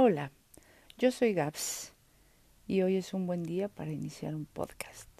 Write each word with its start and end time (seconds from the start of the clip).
Hola, 0.00 0.30
yo 0.96 1.10
soy 1.10 1.34
Gabs 1.34 1.92
y 2.68 2.82
hoy 2.82 2.94
es 2.94 3.14
un 3.14 3.26
buen 3.26 3.42
día 3.42 3.68
para 3.68 3.90
iniciar 3.90 4.36
un 4.36 4.46
podcast. 4.46 5.10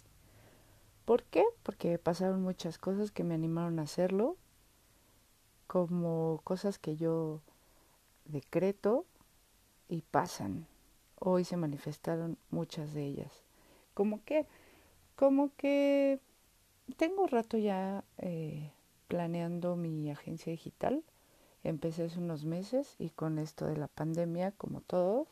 ¿Por 1.04 1.24
qué? 1.24 1.42
Porque 1.64 1.98
pasaron 1.98 2.42
muchas 2.42 2.78
cosas 2.78 3.10
que 3.10 3.24
me 3.24 3.35
animaron 3.35 3.80
a 3.80 3.83
hacerlo, 3.83 4.37
como 5.67 6.40
cosas 6.44 6.78
que 6.78 6.94
yo 6.94 7.42
decreto 8.24 9.04
y 9.88 10.03
pasan. 10.03 10.69
Hoy 11.19 11.42
se 11.42 11.56
manifestaron 11.56 12.38
muchas 12.51 12.95
de 12.95 13.04
ellas. 13.04 13.42
Como 13.95 14.22
que, 14.24 14.47
como 15.17 15.51
que 15.56 16.20
tengo 16.97 17.27
rato 17.27 17.59
ya 17.59 18.05
eh, 18.19 18.70
planeando 19.09 19.74
mi 19.74 20.09
agencia 20.12 20.52
digital 20.52 21.02
Empecé 21.69 22.05
hace 22.05 22.19
unos 22.19 22.46
meses 22.46 22.95
y 22.98 23.10
con 23.10 23.38
esto 23.38 23.66
de 23.66 23.77
la 23.77 23.88
pandemia, 23.88 24.52
como 24.52 24.80
todo, 24.80 25.27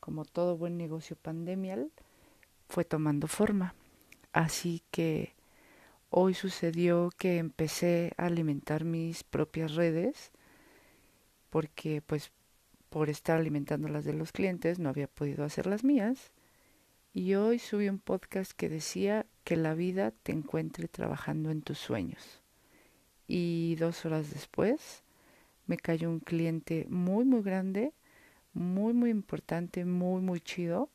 como 0.00 0.24
todo 0.24 0.56
buen 0.56 0.78
negocio 0.78 1.16
pandemial, 1.16 1.90
fue 2.66 2.86
tomando 2.86 3.26
forma. 3.26 3.74
Así 4.32 4.82
que 4.90 5.34
hoy 6.08 6.32
sucedió 6.32 7.10
que 7.18 7.36
empecé 7.36 8.14
a 8.16 8.24
alimentar 8.24 8.84
mis 8.84 9.22
propias 9.22 9.74
redes 9.74 10.30
porque 11.50 12.00
pues 12.00 12.30
por 12.88 13.10
estar 13.10 13.38
alimentando 13.38 13.86
las 13.88 14.06
de 14.06 14.14
los 14.14 14.32
clientes 14.32 14.78
no 14.78 14.88
había 14.88 15.08
podido 15.08 15.44
hacer 15.44 15.66
las 15.66 15.84
mías. 15.84 16.32
Y 17.12 17.34
hoy 17.34 17.58
subí 17.58 17.90
un 17.90 17.98
podcast 17.98 18.52
que 18.52 18.70
decía 18.70 19.26
que 19.44 19.56
la 19.56 19.74
vida 19.74 20.10
te 20.22 20.32
encuentre 20.32 20.88
trabajando 20.88 21.50
en 21.50 21.60
tus 21.60 21.76
sueños. 21.76 22.40
Y 23.28 23.76
dos 23.76 24.06
horas 24.06 24.30
después 24.30 25.02
me 25.66 25.76
cayó 25.76 26.08
un 26.10 26.20
cliente 26.20 26.86
muy, 26.88 27.24
muy 27.24 27.42
grande, 27.42 27.92
muy, 28.54 28.92
muy 28.92 29.10
importante, 29.10 29.84
muy, 29.84 30.20
muy 30.20 30.40
chido. 30.40 30.90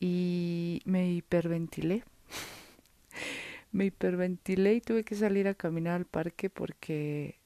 Y 0.00 0.82
me 0.84 1.10
hiperventilé. 1.12 2.04
me 3.72 3.86
hiperventilé 3.86 4.74
y 4.74 4.80
tuve 4.80 5.04
que 5.04 5.14
salir 5.14 5.48
a 5.48 5.54
caminar 5.54 5.94
al 5.96 6.06
parque 6.06 6.50
porque 6.50 7.38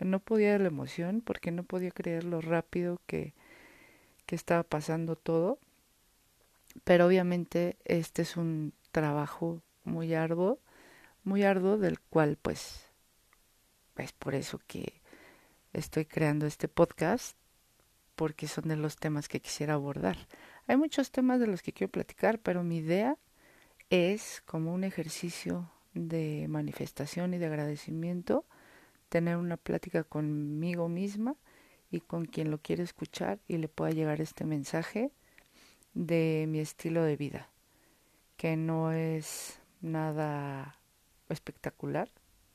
no 0.00 0.20
podía 0.20 0.58
la 0.58 0.68
emoción, 0.68 1.22
porque 1.22 1.50
no 1.50 1.64
podía 1.64 1.90
creer 1.90 2.24
lo 2.24 2.40
rápido 2.40 3.00
que, 3.06 3.34
que 4.26 4.36
estaba 4.36 4.62
pasando 4.62 5.16
todo. 5.16 5.58
Pero 6.84 7.06
obviamente 7.06 7.76
este 7.84 8.22
es 8.22 8.36
un 8.36 8.72
trabajo 8.92 9.62
muy 9.84 10.14
arduo, 10.14 10.60
muy 11.24 11.42
arduo 11.42 11.78
del 11.78 11.98
cual 12.00 12.38
pues 12.40 12.84
es 13.96 14.12
por 14.12 14.34
eso 14.34 14.60
que 14.66 14.97
estoy 15.72 16.06
creando 16.06 16.46
este 16.46 16.68
podcast 16.68 17.36
porque 18.14 18.48
son 18.48 18.68
de 18.68 18.76
los 18.76 18.96
temas 18.96 19.28
que 19.28 19.40
quisiera 19.40 19.74
abordar. 19.74 20.16
Hay 20.66 20.76
muchos 20.76 21.10
temas 21.10 21.40
de 21.40 21.46
los 21.46 21.62
que 21.62 21.72
quiero 21.72 21.90
platicar, 21.90 22.40
pero 22.40 22.64
mi 22.64 22.78
idea 22.78 23.16
es 23.90 24.42
como 24.44 24.74
un 24.74 24.84
ejercicio 24.84 25.70
de 25.94 26.46
manifestación 26.48 27.32
y 27.34 27.38
de 27.38 27.46
agradecimiento, 27.46 28.44
tener 29.08 29.36
una 29.36 29.56
plática 29.56 30.04
conmigo 30.04 30.88
misma 30.88 31.36
y 31.90 32.00
con 32.00 32.26
quien 32.26 32.50
lo 32.50 32.58
quiere 32.58 32.82
escuchar 32.82 33.38
y 33.48 33.56
le 33.58 33.68
pueda 33.68 33.92
llegar 33.92 34.20
este 34.20 34.44
mensaje 34.44 35.10
de 35.94 36.46
mi 36.48 36.60
estilo 36.60 37.02
de 37.02 37.16
vida, 37.16 37.50
que 38.36 38.56
no 38.56 38.92
es 38.92 39.60
nada 39.80 40.78
espectacular, 41.28 42.10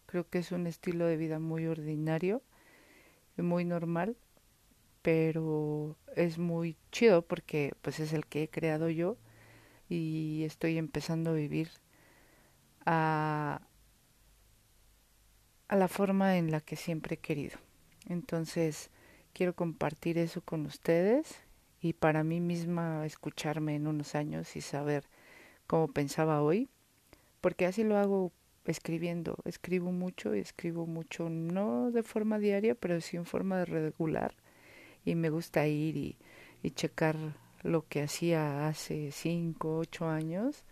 creo 0.05 0.29
que 0.29 0.39
es 0.39 0.51
un 0.51 0.67
estilo 0.67 1.05
de 1.05 1.17
vida 1.17 1.39
muy 1.39 1.65
ordinario 1.65 2.43
muy 3.41 3.65
normal, 3.65 4.15
pero 5.01 5.97
es 6.15 6.37
muy 6.37 6.77
chido 6.91 7.23
porque 7.23 7.73
pues 7.81 7.99
es 7.99 8.13
el 8.13 8.25
que 8.25 8.43
he 8.43 8.49
creado 8.49 8.89
yo 8.89 9.17
y 9.89 10.43
estoy 10.43 10.77
empezando 10.77 11.31
a 11.31 11.33
vivir 11.33 11.69
a, 12.85 13.61
a 15.67 15.75
la 15.75 15.87
forma 15.87 16.37
en 16.37 16.51
la 16.51 16.61
que 16.61 16.75
siempre 16.75 17.15
he 17.15 17.19
querido. 17.19 17.57
Entonces, 18.07 18.91
quiero 19.33 19.55
compartir 19.55 20.17
eso 20.17 20.41
con 20.41 20.65
ustedes 20.65 21.41
y 21.81 21.93
para 21.93 22.23
mí 22.23 22.39
misma 22.39 23.05
escucharme 23.05 23.75
en 23.75 23.87
unos 23.87 24.15
años 24.15 24.55
y 24.55 24.61
saber 24.61 25.05
cómo 25.67 25.87
pensaba 25.89 26.41
hoy, 26.41 26.69
porque 27.41 27.65
así 27.65 27.83
lo 27.83 27.97
hago 27.97 28.31
escribiendo. 28.65 29.37
Escribo 29.45 29.91
mucho 29.91 30.35
y 30.35 30.39
escribo 30.39 30.85
mucho, 30.85 31.29
no 31.29 31.91
de 31.91 32.03
forma 32.03 32.39
diaria, 32.39 32.75
pero 32.75 33.01
sí 33.01 33.17
en 33.17 33.25
forma 33.25 33.65
regular. 33.65 34.35
Y 35.05 35.15
me 35.15 35.29
gusta 35.29 35.67
ir 35.67 35.97
y, 35.97 36.17
y 36.61 36.71
checar 36.71 37.15
lo 37.63 37.87
que 37.87 38.03
hacía 38.03 38.67
hace 38.67 39.11
cinco, 39.11 39.77
ocho 39.77 40.07
años. 40.07 40.63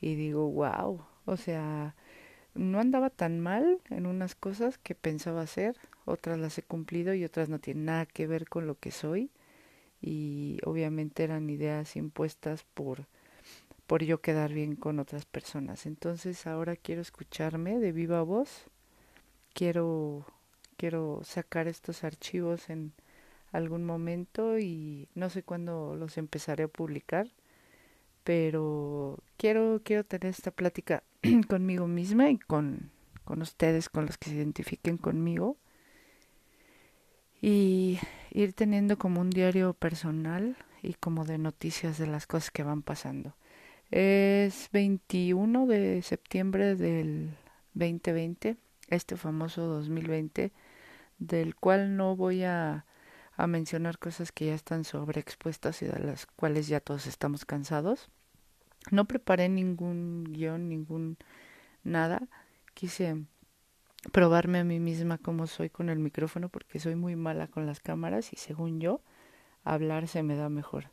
Y 0.00 0.14
digo, 0.16 0.50
wow, 0.50 1.04
o 1.24 1.36
sea, 1.36 1.94
no 2.54 2.78
andaba 2.78 3.10
tan 3.10 3.40
mal 3.40 3.80
en 3.90 4.06
unas 4.06 4.34
cosas 4.34 4.78
que 4.78 4.94
pensaba 4.94 5.42
hacer, 5.42 5.76
otras 6.04 6.38
las 6.38 6.58
he 6.58 6.62
cumplido 6.62 7.14
y 7.14 7.24
otras 7.24 7.48
no 7.48 7.58
tienen 7.58 7.86
nada 7.86 8.06
que 8.06 8.26
ver 8.26 8.48
con 8.48 8.66
lo 8.66 8.78
que 8.78 8.90
soy. 8.90 9.30
Y 10.00 10.58
obviamente 10.64 11.24
eran 11.24 11.48
ideas 11.48 11.96
impuestas 11.96 12.64
por 12.74 13.06
por 13.86 14.02
yo 14.02 14.20
quedar 14.20 14.52
bien 14.52 14.76
con 14.76 14.98
otras 14.98 15.26
personas. 15.26 15.86
Entonces 15.86 16.46
ahora 16.46 16.76
quiero 16.76 17.02
escucharme 17.02 17.78
de 17.78 17.92
viva 17.92 18.22
voz, 18.22 18.66
quiero, 19.52 20.26
quiero 20.76 21.20
sacar 21.24 21.68
estos 21.68 22.04
archivos 22.04 22.70
en 22.70 22.92
algún 23.52 23.84
momento 23.84 24.58
y 24.58 25.08
no 25.14 25.30
sé 25.30 25.42
cuándo 25.42 25.94
los 25.96 26.18
empezaré 26.18 26.64
a 26.64 26.68
publicar, 26.68 27.30
pero 28.24 29.18
quiero, 29.36 29.80
quiero 29.84 30.04
tener 30.04 30.30
esta 30.30 30.50
plática 30.50 31.02
conmigo 31.48 31.86
misma 31.86 32.30
y 32.30 32.38
con, 32.38 32.90
con 33.24 33.42
ustedes, 33.42 33.88
con 33.88 34.06
los 34.06 34.18
que 34.18 34.30
se 34.30 34.36
identifiquen 34.36 34.96
conmigo 34.96 35.56
y 37.40 37.98
ir 38.30 38.54
teniendo 38.54 38.96
como 38.96 39.20
un 39.20 39.28
diario 39.28 39.74
personal 39.74 40.56
y 40.82 40.94
como 40.94 41.26
de 41.26 41.36
noticias 41.36 41.98
de 41.98 42.06
las 42.06 42.26
cosas 42.26 42.50
que 42.50 42.62
van 42.62 42.82
pasando. 42.82 43.34
Es 43.90 44.70
21 44.72 45.66
de 45.66 46.02
septiembre 46.02 46.74
del 46.74 47.36
2020, 47.74 48.56
este 48.88 49.16
famoso 49.16 49.66
2020, 49.66 50.52
del 51.18 51.54
cual 51.54 51.96
no 51.96 52.16
voy 52.16 52.44
a, 52.44 52.86
mencionar 53.36 53.98
cosas 53.98 54.32
que 54.32 54.46
ya 54.46 54.54
están 54.54 54.84
sobreexpuestas 54.84 55.82
y 55.82 55.86
de 55.86 55.98
las 55.98 56.26
cuales 56.26 56.68
ya 56.68 56.80
todos 56.80 57.06
estamos 57.06 57.44
cansados. 57.44 58.08
No 58.90 59.06
preparé 59.06 59.48
ningún 59.48 60.24
guion, 60.24 60.68
ningún 60.68 61.16
nada. 61.82 62.28
Quise 62.74 63.24
probarme 64.12 64.60
a 64.60 64.64
mí 64.64 64.78
misma 64.78 65.18
cómo 65.18 65.46
soy 65.46 65.70
con 65.70 65.88
el 65.88 65.98
micrófono 65.98 66.48
porque 66.48 66.78
soy 66.78 66.94
muy 66.94 67.16
mala 67.16 67.48
con 67.48 67.66
las 67.66 67.80
cámaras 67.80 68.32
y 68.32 68.36
según 68.36 68.80
yo, 68.80 69.00
hablar 69.64 70.06
se 70.06 70.22
me 70.22 70.36
da 70.36 70.48
mejor. 70.48 70.90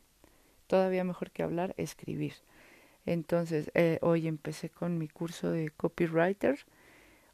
Todavía 0.68 1.04
mejor 1.04 1.32
que 1.32 1.44
hablar, 1.44 1.76
escribir. 1.78 2.34
Entonces, 3.06 3.72
eh, 3.74 4.00
hoy 4.02 4.28
empecé 4.28 4.70
con 4.70 4.98
mi 4.98 5.08
curso 5.08 5.52
de 5.52 5.70
copywriter, 5.72 6.60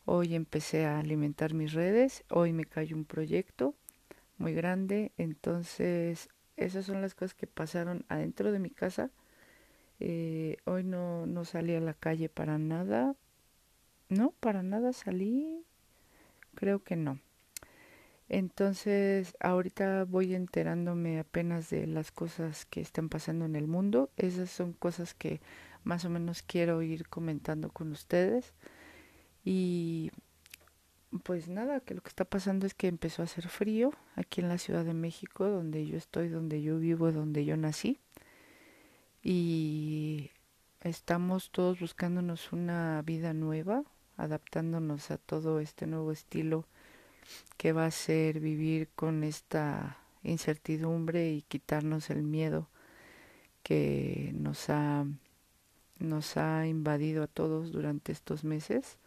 hoy 0.05 0.35
empecé 0.35 0.85
a 0.85 0.99
alimentar 0.99 1.53
mis 1.53 1.73
redes, 1.73 2.23
hoy 2.29 2.53
me 2.53 2.65
cayó 2.65 2.95
un 2.95 3.05
proyecto 3.05 3.75
muy 4.37 4.53
grande, 4.53 5.11
entonces 5.17 6.29
esas 6.55 6.85
son 6.85 7.01
las 7.01 7.15
cosas 7.15 7.33
que 7.33 7.47
pasaron 7.47 8.05
adentro 8.07 8.51
de 8.51 8.59
mi 8.59 8.69
casa. 8.69 9.11
Eh, 9.99 10.57
hoy 10.65 10.83
no, 10.83 11.25
no 11.25 11.43
salí 11.43 11.75
a 11.75 11.81
la 11.81 11.93
calle 11.93 12.29
para 12.29 12.57
nada, 12.57 13.15
no, 14.09 14.31
para 14.39 14.63
nada 14.63 14.93
salí, 14.93 15.65
creo 16.55 16.83
que 16.83 16.95
no. 16.95 17.19
Entonces, 18.29 19.35
ahorita 19.39 20.03
voy 20.03 20.35
enterándome 20.35 21.19
apenas 21.19 21.69
de 21.69 21.87
las 21.87 22.11
cosas 22.11 22.65
que 22.65 22.81
están 22.81 23.09
pasando 23.09 23.45
en 23.45 23.55
el 23.55 23.67
mundo. 23.67 24.09
Esas 24.17 24.49
son 24.49 24.73
cosas 24.73 25.13
que 25.13 25.39
más 25.83 26.03
o 26.03 26.09
menos 26.09 26.41
quiero 26.41 26.81
ir 26.81 27.07
comentando 27.07 27.69
con 27.69 27.91
ustedes. 27.91 28.53
Y 29.45 30.11
pues 31.23 31.47
nada, 31.47 31.79
que 31.79 31.93
lo 31.93 32.01
que 32.01 32.09
está 32.09 32.25
pasando 32.25 32.65
es 32.65 32.73
que 32.73 32.87
empezó 32.87 33.21
a 33.21 33.25
hacer 33.25 33.47
frío 33.47 33.93
aquí 34.15 34.41
en 34.41 34.49
la 34.49 34.57
Ciudad 34.57 34.83
de 34.83 34.93
México, 34.93 35.47
donde 35.47 35.85
yo 35.85 35.97
estoy, 35.97 36.27
donde 36.27 36.61
yo 36.61 36.77
vivo, 36.79 37.13
donde 37.13 37.45
yo 37.45 37.55
nací. 37.55 38.01
Y 39.23 40.31
estamos 40.81 41.49
todos 41.51 41.79
buscándonos 41.79 42.51
una 42.51 43.01
vida 43.03 43.33
nueva, 43.33 43.83
adaptándonos 44.17 45.11
a 45.11 45.17
todo 45.17 45.61
este 45.61 45.87
nuevo 45.87 46.11
estilo 46.11 46.65
que 47.57 47.73
va 47.73 47.85
a 47.85 47.91
ser 47.91 48.39
vivir 48.39 48.89
con 48.95 49.23
esta 49.23 49.97
incertidumbre 50.23 51.31
y 51.31 51.41
quitarnos 51.41 52.09
el 52.09 52.23
miedo 52.23 52.69
que 53.63 54.31
nos 54.35 54.69
ha 54.69 55.05
nos 55.99 56.37
ha 56.37 56.67
invadido 56.67 57.23
a 57.23 57.27
todos 57.27 57.71
durante 57.71 58.11
estos 58.11 58.43
meses 58.43 58.97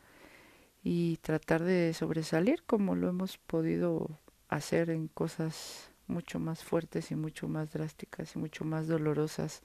y 0.82 1.18
tratar 1.18 1.62
de 1.62 1.94
sobresalir 1.94 2.62
como 2.64 2.94
lo 2.94 3.08
hemos 3.08 3.38
podido 3.38 4.18
hacer 4.48 4.90
en 4.90 5.08
cosas 5.08 5.90
mucho 6.08 6.40
más 6.40 6.64
fuertes 6.64 7.10
y 7.10 7.14
mucho 7.14 7.48
más 7.48 7.72
drásticas 7.72 8.34
y 8.34 8.38
mucho 8.38 8.64
más 8.64 8.88
dolorosas 8.88 9.62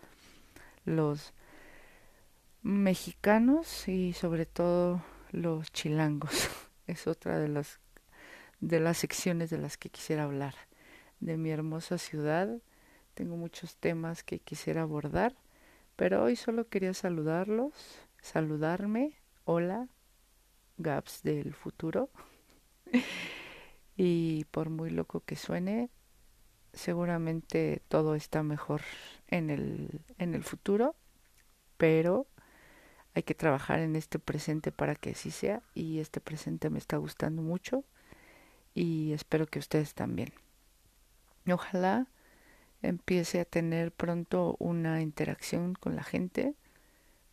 los 0.85 1.33
mexicanos 2.61 3.87
y 3.87 4.13
sobre 4.13 4.45
todo 4.45 5.03
los 5.31 5.71
chilangos. 5.71 6.49
Es 6.87 7.07
otra 7.07 7.39
de 7.39 7.47
las 7.47 7.79
de 8.65 8.79
las 8.79 8.97
secciones 8.97 9.51
de 9.51 9.59
las 9.59 9.77
que 9.77 9.89
quisiera 9.89 10.23
hablar. 10.23 10.55
De 11.19 11.37
mi 11.37 11.51
hermosa 11.51 11.99
ciudad. 11.99 12.49
Tengo 13.13 13.37
muchos 13.37 13.77
temas 13.77 14.23
que 14.23 14.39
quisiera 14.39 14.81
abordar, 14.81 15.35
pero 15.95 16.23
hoy 16.23 16.35
solo 16.35 16.67
quería 16.67 16.93
saludarlos, 16.95 17.73
saludarme. 18.21 19.13
Hola, 19.45 19.87
Gaps 20.77 21.21
del 21.21 21.53
futuro. 21.53 22.09
y 23.95 24.45
por 24.45 24.71
muy 24.71 24.89
loco 24.89 25.21
que 25.21 25.35
suene, 25.35 25.91
seguramente 26.73 27.83
todo 27.87 28.15
está 28.15 28.41
mejor 28.41 28.81
en 29.27 29.51
el, 29.51 30.01
en 30.17 30.33
el 30.33 30.43
futuro, 30.43 30.95
pero 31.77 32.25
hay 33.13 33.21
que 33.21 33.35
trabajar 33.35 33.79
en 33.79 33.95
este 33.95 34.17
presente 34.17 34.71
para 34.71 34.95
que 34.95 35.11
así 35.11 35.29
sea 35.29 35.61
y 35.75 35.99
este 35.99 36.19
presente 36.19 36.71
me 36.71 36.79
está 36.79 36.97
gustando 36.97 37.43
mucho 37.43 37.85
y 38.75 39.13
espero 39.13 39.47
que 39.47 39.57
ustedes 39.57 39.95
también. 39.95 40.33
Ojalá 41.49 42.07
empiece 42.81 43.39
a 43.39 43.45
tener 43.45 43.91
pronto 43.91 44.55
una 44.59 45.01
interacción 45.01 45.73
con 45.73 45.95
la 45.95 46.03
gente 46.03 46.53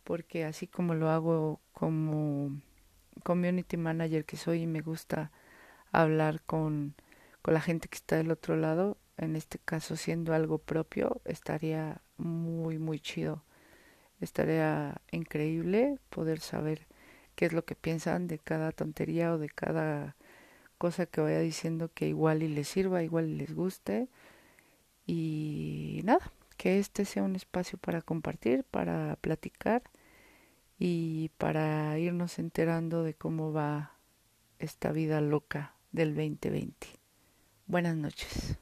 porque 0.03 0.45
así 0.45 0.67
como 0.67 0.95
lo 0.95 1.09
hago 1.09 1.59
como 1.73 2.59
community 3.23 3.77
manager 3.77 4.25
que 4.25 4.37
soy 4.37 4.63
y 4.63 4.67
me 4.67 4.81
gusta 4.81 5.31
hablar 5.91 6.41
con, 6.41 6.95
con 7.41 7.53
la 7.53 7.61
gente 7.61 7.87
que 7.87 7.97
está 7.97 8.15
del 8.17 8.31
otro 8.31 8.55
lado, 8.55 8.97
en 9.17 9.35
este 9.35 9.59
caso 9.59 9.95
siendo 9.95 10.33
algo 10.33 10.57
propio, 10.57 11.21
estaría 11.25 12.01
muy, 12.17 12.79
muy 12.79 12.99
chido. 12.99 13.43
Estaría 14.19 15.01
increíble 15.11 15.99
poder 16.09 16.39
saber 16.39 16.87
qué 17.35 17.45
es 17.45 17.53
lo 17.53 17.65
que 17.65 17.75
piensan 17.75 18.27
de 18.27 18.39
cada 18.39 18.71
tontería 18.71 19.33
o 19.33 19.37
de 19.37 19.49
cada 19.49 20.15
cosa 20.77 21.05
que 21.05 21.21
vaya 21.21 21.39
diciendo 21.39 21.91
que 21.93 22.07
igual 22.07 22.43
y 22.43 22.47
les 22.47 22.67
sirva, 22.67 23.03
igual 23.03 23.29
y 23.29 23.35
les 23.35 23.53
guste. 23.53 24.09
Y 25.05 26.01
nada, 26.03 26.31
que 26.57 26.79
este 26.79 27.05
sea 27.05 27.23
un 27.23 27.35
espacio 27.35 27.77
para 27.77 28.01
compartir, 28.01 28.63
para 28.63 29.17
platicar 29.17 29.83
y 30.79 31.29
para 31.37 31.97
irnos 31.99 32.39
enterando 32.39 33.03
de 33.03 33.13
cómo 33.13 33.53
va 33.53 33.93
esta 34.59 34.91
vida 34.91 35.21
loca 35.21 35.75
del 35.91 36.15
2020. 36.15 36.87
Buenas 37.67 37.95
noches. 37.95 38.57